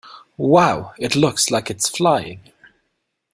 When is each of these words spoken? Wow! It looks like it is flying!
Wow! 0.39 0.95
It 0.97 1.15
looks 1.15 1.51
like 1.51 1.69
it 1.69 1.77
is 1.77 1.87
flying! 1.87 2.51